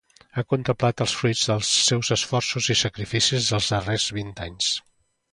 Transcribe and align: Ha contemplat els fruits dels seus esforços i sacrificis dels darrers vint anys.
Ha 0.37 0.43
contemplat 0.51 1.01
els 1.03 1.11
fruits 1.17 1.43
dels 1.49 1.73
seus 1.89 2.09
esforços 2.15 2.69
i 2.75 2.75
sacrificis 2.79 3.51
dels 3.53 3.69
darrers 3.75 4.07
vint 4.21 4.33
anys. 4.47 4.71